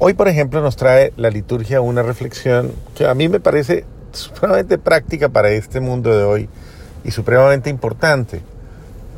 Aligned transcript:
Hoy, 0.00 0.14
por 0.14 0.26
ejemplo, 0.26 0.60
nos 0.60 0.76
trae 0.76 1.12
la 1.16 1.30
liturgia 1.30 1.80
una 1.80 2.02
reflexión 2.02 2.72
que 2.96 3.06
a 3.06 3.14
mí 3.14 3.28
me 3.28 3.38
parece 3.38 3.84
supremamente 4.12 4.76
práctica 4.76 5.28
para 5.28 5.50
este 5.50 5.80
mundo 5.80 6.16
de 6.16 6.24
hoy 6.24 6.48
y 7.04 7.12
supremamente 7.12 7.70
importante. 7.70 8.42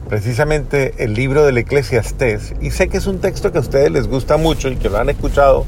Precisamente 0.09 0.95
el 0.99 1.15
libro 1.15 1.45
del 1.47 1.59
Eclesiastés. 1.59 2.54
Y 2.61 2.71
sé 2.71 2.89
que 2.89 2.99
es 2.99 3.07
un 3.07 3.21
texto 3.21 3.53
que 3.53 3.59
a 3.59 3.62
ustedes 3.62 3.91
les 3.91 4.07
gusta 4.07 4.37
mucho 4.37 4.69
y 4.69 4.77
que 4.77 4.91
lo 4.91 4.99
han 4.99 5.09
escuchado 5.09 5.65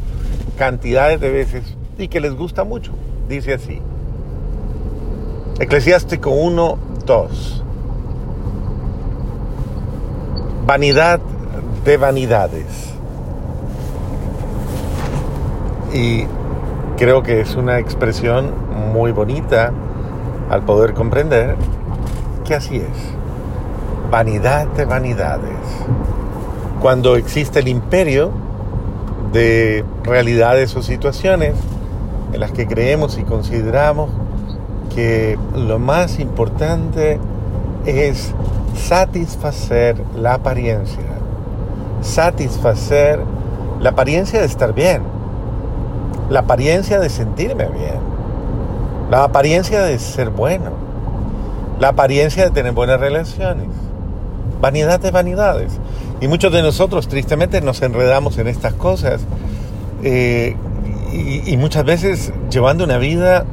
cantidades 0.59 1.21
de 1.21 1.31
veces 1.31 1.63
y 1.97 2.09
que 2.09 2.21
les 2.21 2.35
gusta 2.35 2.65
mucho. 2.65 2.93
Dice 3.29 3.55
así. 3.55 3.81
Eclesiástico 5.59 6.31
1, 6.31 6.79
2. 7.07 7.65
Vanidad 10.67 11.19
de 11.85 11.97
vanidades. 11.97 12.98
Y 15.93 16.25
creo 16.97 17.23
que 17.23 17.41
es 17.41 17.55
una 17.55 17.79
expresión 17.79 18.53
muy 18.93 19.13
bonita 19.13 19.73
al 20.51 20.63
poder 20.63 20.95
comprender 20.95 21.57
que 22.45 22.55
así 22.55 22.77
es. 22.77 24.11
Vanidad 24.11 24.67
de 24.69 24.85
vanidades. 24.85 25.59
Cuando 26.81 27.17
existe 27.17 27.61
el 27.61 27.69
imperio 27.69 28.31
de 29.33 29.85
realidades 30.05 30.75
o 30.77 30.83
situaciones 30.83 31.55
en 32.33 32.41
las 32.41 32.53
que 32.53 32.67
creemos 32.67 33.19
y 33.19 33.25
consideramos 33.25 34.11
que 34.95 35.39
lo 35.55 35.79
más 35.79 36.19
importante 36.19 37.19
es 37.87 38.35
satisfacer 38.75 40.03
la 40.17 40.35
apariencia, 40.35 41.05
satisfacer 42.01 43.21
la 43.81 43.91
apariencia 43.91 44.41
de 44.41 44.47
estar 44.47 44.73
bien, 44.73 45.03
la 46.29 46.41
apariencia 46.41 47.01
de 47.01 47.09
sentirme 47.09 47.67
bien, 47.67 47.99
la 49.11 49.25
apariencia 49.25 49.83
de 49.83 49.99
ser 49.99 50.31
bueno, 50.31 50.73
la 51.81 51.89
apariencia 51.89 52.45
de 52.45 52.51
tener 52.51 52.73
buenas 52.73 53.01
relaciones, 53.01 53.69
vanidad 54.61 55.01
de 55.01 55.11
vanidades. 55.11 55.79
Y 56.21 56.29
muchos 56.29 56.53
de 56.53 56.63
nosotros 56.63 57.09
tristemente 57.09 57.61
nos 57.61 57.81
enredamos 57.83 58.39
en 58.39 58.49
estas 58.49 58.75
cosas 58.75 59.23
eh, 60.03 60.57
y, 61.13 61.53
y 61.53 61.57
muchas 61.57 61.85
veces 61.85 62.33
llevando 62.51 62.85
una 62.85 62.99
vida 62.99 63.45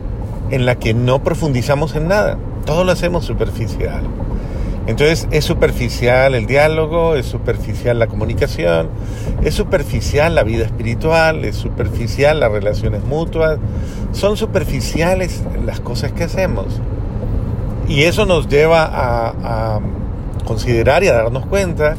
en 0.49 0.65
la 0.65 0.75
que 0.75 0.93
no 0.93 1.23
profundizamos 1.23 1.95
en 1.95 2.07
nada, 2.07 2.37
todo 2.65 2.83
lo 2.83 2.91
hacemos 2.91 3.25
superficial. 3.25 4.03
Entonces 4.87 5.27
es 5.31 5.43
superficial 5.43 6.35
el 6.35 6.45
diálogo, 6.45 7.15
es 7.15 7.25
superficial 7.25 7.97
la 7.97 8.07
comunicación, 8.07 8.89
es 9.43 9.55
superficial 9.55 10.35
la 10.35 10.43
vida 10.43 10.65
espiritual, 10.65 11.43
es 11.43 11.55
superficial 11.55 12.39
las 12.39 12.51
relaciones 12.51 13.03
mutuas, 13.03 13.57
son 14.11 14.37
superficiales 14.37 15.43
las 15.65 15.79
cosas 15.79 16.11
que 16.11 16.25
hacemos. 16.25 16.67
Y 17.87 18.03
eso 18.03 18.25
nos 18.25 18.47
lleva 18.47 18.89
a, 18.91 19.79
considerar 20.45 21.03
y 21.03 21.07
a 21.07 21.13
darnos 21.13 21.47
cuenta 21.47 21.95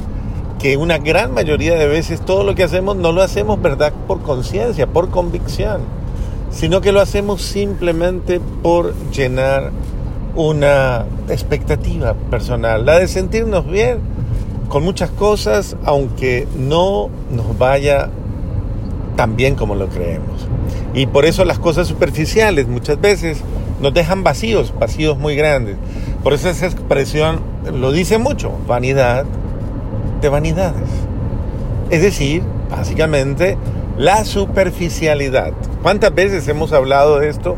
que 0.61 0.77
una 0.77 0.98
gran 0.98 1.34
mayoría 1.34 1.75
de 1.75 1.89
veces 1.89 2.21
todo 2.21 2.45
lo 2.45 2.55
que 2.55 2.62
hacemos 2.62 2.97
no 2.97 3.11
lo 3.11 3.23
hacemos, 3.23 3.61
¿verdad?, 3.61 3.93
por 4.06 4.23
conciencia, 4.23 4.87
por 4.87 5.11
convicción, 5.11 5.81
sino 6.53 6.81
que 6.81 6.93
lo 6.93 7.00
hacemos 7.00 7.43
simplemente 7.43 8.41
por 8.62 8.95
llenar 9.11 9.73
una 10.37 11.06
expectativa 11.29 12.15
personal, 12.31 12.84
la 12.84 12.98
de 12.98 13.09
sentirnos 13.09 13.67
bien 13.67 13.98
con 14.69 14.84
muchas 14.84 15.11
cosas, 15.11 15.77
aunque 15.84 16.47
no 16.59 17.09
nos 17.31 17.56
vaya 17.59 18.11
tan 19.17 19.37
bien 19.37 19.55
como 19.55 19.75
lo 19.75 19.89
creemos. 19.89 20.47
Y 20.95 21.06
por 21.06 21.25
eso 21.25 21.45
las 21.45 21.59
cosas 21.59 21.89
superficiales 21.89 22.69
muchas 22.69 23.01
veces 23.01 23.43
nos 23.81 23.95
dejan 23.95 24.23
vacíos, 24.23 24.73
vacíos 24.78 25.19
muy 25.19 25.37
grandes. 25.37 25.77
Por 26.23 26.33
eso 26.33 26.48
esa 26.48 26.67
expresión 26.67 27.41
lo 27.72 27.93
dice 27.93 28.19
mucho, 28.19 28.53
vanidad 28.66 29.25
de 30.21 30.28
vanidades. 30.28 30.88
Es 31.91 32.03
decir, 32.03 32.43
básicamente, 32.71 33.56
la 33.97 34.25
superficialidad. 34.25 35.53
¿Cuántas 35.82 36.15
veces 36.15 36.47
hemos 36.49 36.72
hablado 36.72 37.21
de 37.21 37.28
esto 37.28 37.56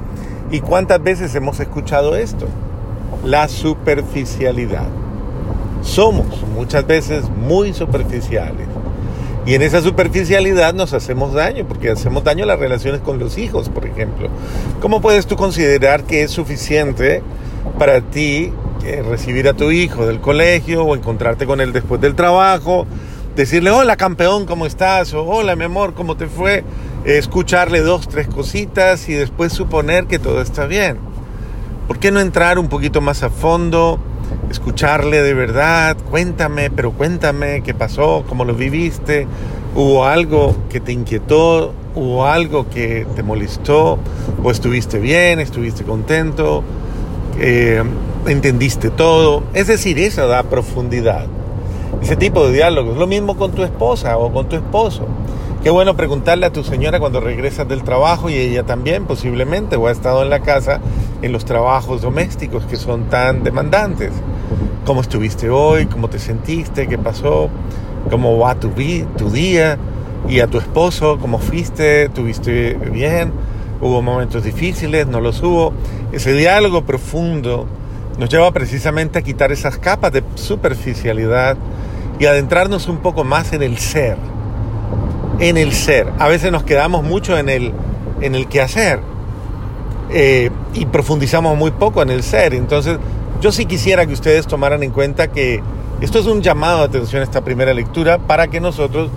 y 0.50 0.60
cuántas 0.60 1.02
veces 1.02 1.34
hemos 1.34 1.58
escuchado 1.60 2.14
esto? 2.14 2.46
La 3.24 3.48
superficialidad. 3.48 4.86
Somos 5.82 6.26
muchas 6.54 6.86
veces 6.86 7.24
muy 7.28 7.72
superficiales. 7.72 8.66
Y 9.46 9.54
en 9.54 9.62
esa 9.62 9.80
superficialidad 9.80 10.74
nos 10.74 10.92
hacemos 10.92 11.32
daño, 11.32 11.66
porque 11.66 11.90
hacemos 11.90 12.22
daño 12.22 12.44
a 12.44 12.46
las 12.46 12.58
relaciones 12.58 13.00
con 13.00 13.18
los 13.18 13.38
hijos, 13.38 13.68
por 13.68 13.86
ejemplo. 13.86 14.28
¿Cómo 14.80 15.00
puedes 15.00 15.26
tú 15.26 15.36
considerar 15.36 16.04
que 16.04 16.22
es 16.22 16.30
suficiente 16.30 17.22
para 17.78 18.00
ti 18.02 18.52
eh, 18.84 19.02
recibir 19.08 19.48
a 19.48 19.54
tu 19.54 19.70
hijo 19.70 20.06
del 20.06 20.20
colegio 20.20 20.84
o 20.84 20.94
encontrarte 20.94 21.46
con 21.46 21.60
él 21.60 21.72
después 21.72 22.00
del 22.00 22.14
trabajo, 22.14 22.86
decirle, 23.36 23.70
hola 23.70 23.96
campeón, 23.96 24.46
¿cómo 24.46 24.66
estás? 24.66 25.14
O 25.14 25.24
hola 25.24 25.56
mi 25.56 25.64
amor, 25.64 25.94
¿cómo 25.94 26.16
te 26.16 26.26
fue? 26.26 26.64
escucharle 27.04 27.80
dos, 27.80 28.08
tres 28.08 28.28
cositas 28.28 29.08
y 29.08 29.14
después 29.14 29.52
suponer 29.52 30.06
que 30.06 30.18
todo 30.18 30.42
está 30.42 30.66
bien. 30.66 30.98
¿Por 31.88 31.98
qué 31.98 32.10
no 32.12 32.20
entrar 32.20 32.58
un 32.58 32.68
poquito 32.68 33.00
más 33.00 33.22
a 33.22 33.30
fondo? 33.30 33.98
Escucharle 34.50 35.22
de 35.22 35.32
verdad, 35.32 35.96
cuéntame, 36.10 36.70
pero 36.70 36.92
cuéntame 36.92 37.62
qué 37.62 37.72
pasó, 37.72 38.24
cómo 38.28 38.44
lo 38.44 38.54
viviste, 38.54 39.26
hubo 39.74 40.04
algo 40.04 40.54
que 40.68 40.80
te 40.80 40.92
inquietó, 40.92 41.72
hubo 41.94 42.26
algo 42.26 42.68
que 42.68 43.06
te 43.16 43.22
molestó, 43.22 43.98
o 44.44 44.50
estuviste 44.50 44.98
bien, 44.98 45.40
estuviste 45.40 45.82
contento, 45.84 46.62
eh, 47.40 47.82
entendiste 48.26 48.90
todo. 48.90 49.44
Es 49.54 49.66
decir, 49.66 49.98
eso 49.98 50.28
da 50.28 50.42
profundidad. 50.42 51.24
Ese 52.02 52.16
tipo 52.16 52.46
de 52.46 52.52
diálogos. 52.52 52.98
Lo 52.98 53.06
mismo 53.06 53.38
con 53.38 53.52
tu 53.52 53.62
esposa 53.62 54.18
o 54.18 54.30
con 54.30 54.46
tu 54.46 54.56
esposo. 54.56 55.06
Qué 55.62 55.70
bueno 55.70 55.96
preguntarle 55.96 56.46
a 56.46 56.52
tu 56.52 56.62
señora 56.62 57.00
cuando 57.00 57.20
regresas 57.20 57.66
del 57.66 57.82
trabajo 57.82 58.28
y 58.28 58.34
ella 58.34 58.64
también 58.64 59.06
posiblemente 59.06 59.76
o 59.76 59.88
ha 59.88 59.90
estado 59.90 60.22
en 60.22 60.30
la 60.30 60.40
casa 60.40 60.80
en 61.22 61.32
los 61.32 61.44
trabajos 61.44 62.02
domésticos 62.02 62.64
que 62.64 62.76
son 62.76 63.04
tan 63.04 63.42
demandantes. 63.42 64.12
¿Cómo 64.84 65.00
estuviste 65.00 65.50
hoy? 65.50 65.86
¿Cómo 65.86 66.08
te 66.08 66.18
sentiste? 66.18 66.86
¿Qué 66.86 66.98
pasó? 66.98 67.50
¿Cómo 68.10 68.38
va 68.38 68.54
tu, 68.54 68.70
tu 69.16 69.30
día? 69.30 69.78
Y 70.28 70.40
a 70.40 70.46
tu 70.46 70.58
esposo, 70.58 71.18
¿cómo 71.20 71.38
fuiste? 71.38 72.08
¿Tuviste 72.08 72.74
bien? 72.74 73.32
¿Hubo 73.80 74.02
momentos 74.02 74.44
difíciles? 74.44 75.06
¿No 75.06 75.20
los 75.20 75.42
hubo? 75.42 75.72
Ese 76.12 76.32
diálogo 76.32 76.84
profundo 76.84 77.66
nos 78.18 78.28
lleva 78.28 78.50
precisamente 78.52 79.18
a 79.18 79.22
quitar 79.22 79.52
esas 79.52 79.78
capas 79.78 80.12
de 80.12 80.24
superficialidad 80.34 81.56
y 82.18 82.26
adentrarnos 82.26 82.88
un 82.88 82.98
poco 82.98 83.24
más 83.24 83.52
en 83.52 83.62
el 83.62 83.78
ser. 83.78 84.16
En 85.38 85.56
el 85.56 85.72
ser. 85.72 86.12
A 86.18 86.28
veces 86.28 86.50
nos 86.50 86.64
quedamos 86.64 87.04
mucho 87.04 87.38
en 87.38 87.48
el, 87.48 87.72
en 88.20 88.34
el 88.34 88.48
quehacer 88.48 89.00
eh, 90.10 90.50
y 90.74 90.86
profundizamos 90.86 91.56
muy 91.56 91.70
poco 91.70 92.02
en 92.02 92.10
el 92.10 92.22
ser. 92.22 92.54
Entonces, 92.54 92.98
yo 93.40 93.52
sí 93.52 93.66
quisiera 93.66 94.06
que 94.06 94.12
ustedes 94.12 94.46
tomaran 94.46 94.82
en 94.82 94.90
cuenta 94.90 95.28
que 95.28 95.62
esto 96.00 96.18
es 96.18 96.26
un 96.26 96.42
llamado 96.42 96.78
de 96.78 96.84
atención 96.84 97.22
esta 97.22 97.42
primera 97.42 97.74
lectura 97.74 98.18
para 98.18 98.48
que 98.48 98.60
nosotros 98.60 99.10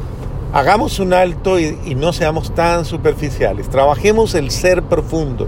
hagamos 0.54 1.00
un 1.00 1.14
alto 1.14 1.60
y 1.60 1.96
no 1.96 2.14
seamos 2.14 2.54
tan 2.54 2.86
superficiales. 2.86 3.70
Trabajemos 3.70 4.36
el 4.36 4.52
ser 4.52 4.84
profundo 4.84 5.48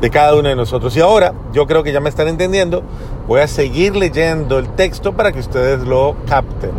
de 0.00 0.10
cada 0.10 0.34
uno 0.36 0.48
de 0.50 0.56
nosotros. 0.56 0.94
Y 0.96 1.00
ahora, 1.00 1.32
yo 1.52 1.66
creo 1.66 1.82
que 1.82 1.92
ya 1.92 2.00
me 2.00 2.10
están 2.10 2.28
entendiendo, 2.28 2.82
voy 3.26 3.40
a 3.40 3.48
seguir 3.48 3.96
leyendo 3.96 4.58
el 4.58 4.68
texto 4.68 5.14
para 5.14 5.32
que 5.32 5.40
ustedes 5.40 5.80
lo 5.80 6.14
capten. 6.28 6.72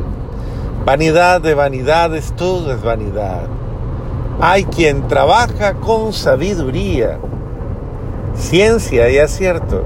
Vanidad 0.86 1.42
de 1.42 1.56
vanidades, 1.56 2.34
todo 2.36 2.72
es 2.72 2.84
vanidad. 2.84 3.48
Hay 4.40 4.66
quien 4.66 5.08
trabaja 5.08 5.74
con 5.74 6.14
sabiduría, 6.14 7.18
ciencia 8.38 9.10
y 9.10 9.18
acierto, 9.18 9.86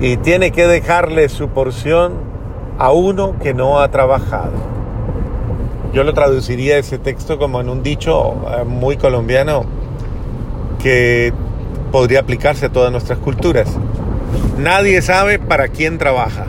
y 0.00 0.16
tiene 0.16 0.50
que 0.50 0.66
dejarle 0.66 1.28
su 1.28 1.48
porción 1.48 2.14
a 2.78 2.90
uno 2.92 3.38
que 3.40 3.54
no 3.54 3.80
ha 3.80 3.88
trabajado. 3.90 4.52
Yo 5.92 6.04
lo 6.04 6.14
traduciría 6.14 6.78
ese 6.78 6.98
texto 6.98 7.38
como 7.38 7.60
en 7.60 7.68
un 7.68 7.82
dicho 7.82 8.34
eh, 8.50 8.64
muy 8.64 8.96
colombiano 8.96 9.64
que 10.82 11.32
podría 11.92 12.20
aplicarse 12.20 12.66
a 12.66 12.72
todas 12.72 12.90
nuestras 12.90 13.18
culturas. 13.18 13.68
Nadie 14.58 15.02
sabe 15.02 15.38
para 15.38 15.68
quién 15.68 15.98
trabaja. 15.98 16.46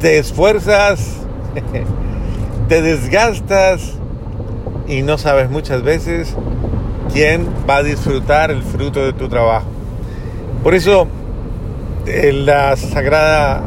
Te 0.00 0.18
esfuerzas, 0.18 1.18
te 2.68 2.82
desgastas 2.82 3.94
y 4.88 5.02
no 5.02 5.16
sabes 5.16 5.48
muchas 5.48 5.82
veces 5.82 6.36
quién 7.12 7.46
va 7.68 7.76
a 7.76 7.82
disfrutar 7.82 8.50
el 8.50 8.62
fruto 8.62 9.04
de 9.04 9.12
tu 9.12 9.28
trabajo. 9.28 9.66
Por 10.62 10.74
eso 10.74 11.06
la 12.06 12.76
sagrada 12.76 13.62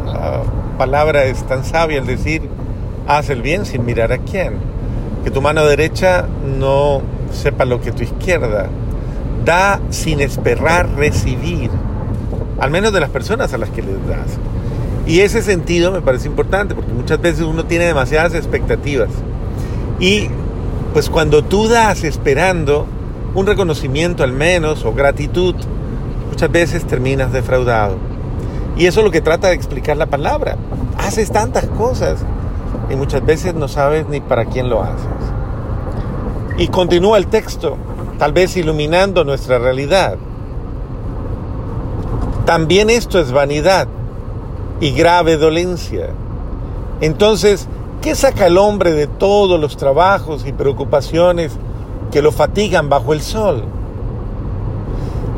palabra 0.78 1.26
es 1.26 1.44
tan 1.44 1.64
sabia 1.64 2.00
al 2.00 2.08
decir, 2.08 2.42
haz 3.08 3.30
el 3.30 3.42
bien 3.42 3.66
sin 3.66 3.86
mirar 3.86 4.12
a 4.12 4.18
quién. 4.18 4.54
que 5.24 5.30
tu 5.30 5.42
mano 5.42 5.64
derecha 5.66 6.26
no 6.60 7.02
sepa 7.32 7.66
lo 7.66 7.80
que 7.80 7.92
tu 7.92 8.04
izquierda. 8.04 8.70
Da 9.46 9.80
sin 9.90 10.22
esperar 10.22 10.90
recibir, 10.96 11.70
al 12.60 12.72
menos 12.72 12.94
de 12.94 13.00
las 13.00 13.10
personas 13.10 13.54
a 13.54 13.58
las 13.58 13.70
que 13.70 13.82
les 13.82 14.08
das. 14.08 14.38
Y 15.06 15.22
ese 15.22 15.42
sentido 15.42 15.92
me 15.92 16.02
parece 16.02 16.28
importante 16.28 16.76
porque 16.76 16.94
muchas 16.94 17.22
veces 17.22 17.42
uno 17.42 17.66
tiene 17.66 17.86
demasiadas 17.86 18.34
expectativas. 18.34 19.10
Y 20.00 20.30
pues 20.94 21.10
cuando 21.10 21.44
tú 21.44 21.68
das 21.68 22.04
esperando 22.04 22.88
un 23.34 23.48
reconocimiento 23.48 24.24
al 24.24 24.34
menos 24.34 24.84
o 24.84 24.94
gratitud, 24.94 25.56
muchas 26.30 26.52
veces 26.52 26.86
terminas 26.86 27.32
defraudado. 27.32 27.96
Y 28.78 28.86
eso 28.86 29.00
es 29.02 29.06
lo 29.06 29.12
que 29.12 29.22
trata 29.22 29.50
de 29.50 29.54
explicar 29.54 29.98
la 29.98 30.08
palabra. 30.08 30.58
Haces 30.98 31.32
tantas 31.32 31.66
cosas 31.66 32.26
y 32.90 32.96
muchas 32.96 33.26
veces 33.26 33.54
no 33.54 33.68
sabes 33.68 34.08
ni 34.08 34.20
para 34.20 34.46
quién 34.46 34.70
lo 34.70 34.82
haces. 34.82 35.06
Y 36.58 36.68
continúa 36.68 37.18
el 37.18 37.28
texto, 37.28 37.78
tal 38.18 38.34
vez 38.34 38.58
iluminando 38.58 39.24
nuestra 39.24 39.60
realidad. 39.60 40.18
También 42.46 42.90
esto 42.90 43.20
es 43.20 43.32
vanidad 43.32 43.88
y 44.80 44.92
grave 44.92 45.38
dolencia. 45.38 46.10
Entonces, 47.00 47.68
¿qué 48.02 48.14
saca 48.16 48.48
el 48.48 48.58
hombre 48.58 48.92
de 48.92 49.08
todos 49.08 49.60
los 49.60 49.78
trabajos 49.78 50.46
y 50.46 50.52
preocupaciones 50.52 51.54
que 52.12 52.22
lo 52.22 52.32
fatigan 52.32 52.90
bajo 52.90 53.14
el 53.14 53.22
sol? 53.22 53.64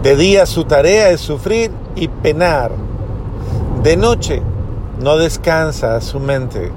De 0.01 0.15
día 0.15 0.45
su 0.45 0.65
tarea 0.65 1.11
es 1.11 1.21
sufrir 1.21 1.71
y 1.95 2.07
penar. 2.07 2.71
De 3.83 3.95
noche 3.95 4.41
no 5.01 5.17
descansa 5.17 5.99
su 6.01 6.19
mente. 6.19 6.71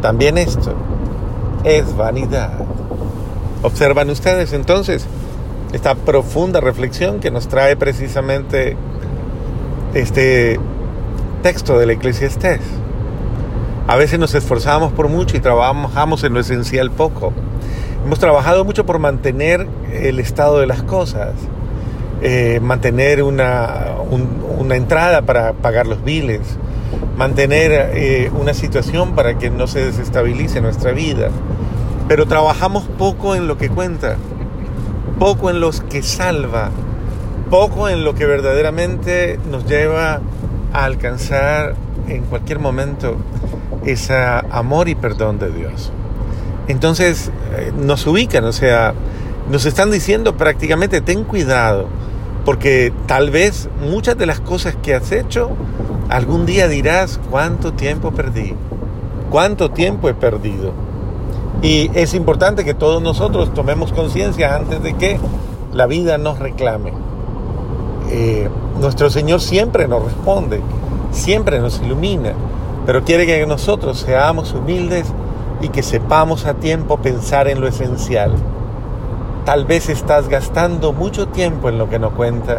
También 0.00 0.36
esto 0.36 0.74
es 1.64 1.96
vanidad. 1.96 2.52
Observan 3.62 4.10
ustedes 4.10 4.52
entonces 4.52 5.06
esta 5.72 5.94
profunda 5.94 6.60
reflexión 6.60 7.20
que 7.20 7.30
nos 7.30 7.48
trae 7.48 7.76
precisamente 7.76 8.76
este 9.94 10.58
texto 11.42 11.78
de 11.78 11.86
la 11.86 11.92
Eclesiastés. 11.94 12.60
A 13.88 13.96
veces 13.96 14.18
nos 14.18 14.34
esforzamos 14.34 14.92
por 14.92 15.08
mucho 15.08 15.36
y 15.36 15.40
trabajamos 15.40 16.24
en 16.24 16.34
lo 16.34 16.40
esencial 16.40 16.90
poco. 16.90 17.32
Hemos 18.04 18.18
trabajado 18.18 18.64
mucho 18.64 18.84
por 18.84 18.98
mantener 18.98 19.68
el 19.92 20.18
estado 20.18 20.58
de 20.58 20.66
las 20.66 20.82
cosas, 20.82 21.34
eh, 22.20 22.58
mantener 22.60 23.22
una, 23.22 23.94
una, 24.58 24.74
entrada 24.74 25.22
para 25.22 25.52
pagar 25.52 25.86
los 25.86 26.02
biles, 26.02 26.40
mantener 27.16 27.92
eh, 27.94 28.30
una 28.34 28.54
situación 28.54 29.14
para 29.14 29.38
que 29.38 29.50
no 29.50 29.68
se 29.68 29.84
desestabilice 29.86 30.60
nuestra 30.60 30.90
vida. 30.90 31.28
Pero 32.08 32.26
trabajamos 32.26 32.84
poco 32.98 33.36
en 33.36 33.46
lo 33.46 33.56
que 33.56 33.68
cuenta, 33.68 34.16
poco 35.20 35.48
en 35.48 35.60
los 35.60 35.80
que 35.80 36.02
salva, 36.02 36.70
poco 37.50 37.88
en 37.88 38.04
lo 38.04 38.16
que 38.16 38.26
verdaderamente 38.26 39.38
nos 39.48 39.64
lleva 39.66 40.20
a 40.72 40.84
alcanzar 40.84 41.76
en 42.08 42.24
cualquier 42.24 42.58
momento 42.58 43.16
ese 43.86 44.16
amor 44.50 44.88
y 44.88 44.96
perdón 44.96 45.38
de 45.38 45.50
Dios. 45.52 45.92
Entonces 46.68 47.30
eh, 47.56 47.72
nos 47.76 48.06
ubican, 48.06 48.44
o 48.44 48.52
sea, 48.52 48.94
nos 49.50 49.66
están 49.66 49.90
diciendo 49.90 50.36
prácticamente 50.36 51.00
ten 51.00 51.24
cuidado, 51.24 51.86
porque 52.44 52.92
tal 53.06 53.30
vez 53.30 53.68
muchas 53.80 54.16
de 54.16 54.26
las 54.26 54.40
cosas 54.40 54.76
que 54.82 54.94
has 54.94 55.10
hecho, 55.12 55.50
algún 56.08 56.46
día 56.46 56.68
dirás 56.68 57.20
cuánto 57.30 57.72
tiempo 57.72 58.12
perdí, 58.12 58.54
cuánto 59.30 59.70
tiempo 59.70 60.08
he 60.08 60.14
perdido. 60.14 60.72
Y 61.62 61.90
es 61.94 62.14
importante 62.14 62.64
que 62.64 62.74
todos 62.74 63.02
nosotros 63.02 63.54
tomemos 63.54 63.92
conciencia 63.92 64.56
antes 64.56 64.82
de 64.82 64.94
que 64.94 65.18
la 65.72 65.86
vida 65.86 66.18
nos 66.18 66.38
reclame. 66.38 66.92
Eh, 68.10 68.48
nuestro 68.80 69.10
Señor 69.10 69.40
siempre 69.40 69.86
nos 69.86 70.04
responde, 70.04 70.60
siempre 71.12 71.60
nos 71.60 71.80
ilumina, 71.80 72.32
pero 72.84 73.04
quiere 73.04 73.26
que 73.26 73.46
nosotros 73.46 74.00
seamos 74.00 74.52
humildes 74.52 75.06
y 75.62 75.68
que 75.68 75.82
sepamos 75.82 76.44
a 76.44 76.54
tiempo 76.54 76.98
pensar 76.98 77.48
en 77.48 77.60
lo 77.60 77.68
esencial. 77.68 78.34
Tal 79.46 79.64
vez 79.64 79.88
estás 79.88 80.28
gastando 80.28 80.92
mucho 80.92 81.28
tiempo 81.28 81.68
en 81.68 81.78
lo 81.78 81.88
que 81.88 81.98
no 81.98 82.10
cuenta 82.10 82.58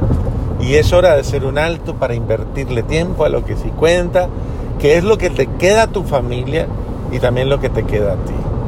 y 0.60 0.76
es 0.76 0.94
hora 0.94 1.14
de 1.14 1.22
hacer 1.22 1.46
un 1.46 1.58
alto 1.58 1.96
para 1.96 2.16
invertirle 2.16 2.82
tiempo 2.84 3.26
a 3.26 3.30
lo 3.30 3.44
que 3.46 3.56
sí 3.56 3.70
cuenta, 3.70 4.30
que 4.80 4.98
es 4.98 5.04
lo 5.04 5.18
que 5.18 5.30
te 5.30 5.48
queda 5.48 5.84
a 5.84 5.88
tu 5.88 6.04
familia 6.04 6.68
y 7.12 7.20
también 7.20 7.50
lo 7.50 7.60
que 7.60 7.70
te 7.70 7.84
queda 7.84 8.14
a 8.14 8.16
ti. 8.16 8.34